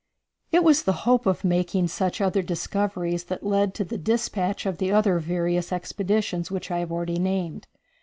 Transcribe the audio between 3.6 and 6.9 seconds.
to the dispatch of the other various expeditions which I